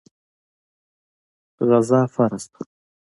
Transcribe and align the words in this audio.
غزا 1.67 2.01
فرض 2.13 2.43
ده. 2.51 2.59